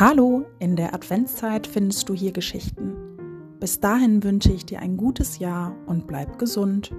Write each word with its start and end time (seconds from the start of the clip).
Hallo, 0.00 0.46
in 0.60 0.76
der 0.76 0.94
Adventszeit 0.94 1.66
findest 1.66 2.08
du 2.08 2.14
hier 2.14 2.30
Geschichten. 2.30 3.56
Bis 3.58 3.80
dahin 3.80 4.22
wünsche 4.22 4.52
ich 4.52 4.64
dir 4.64 4.78
ein 4.78 4.96
gutes 4.96 5.40
Jahr 5.40 5.74
und 5.86 6.06
bleib 6.06 6.38
gesund. 6.38 6.92